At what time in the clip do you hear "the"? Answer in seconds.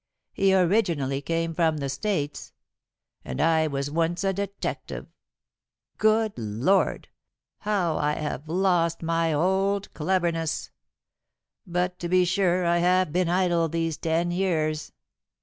1.77-1.87